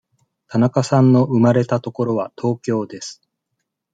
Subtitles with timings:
[0.47, 3.21] 田中さんの生まれた所は東京です。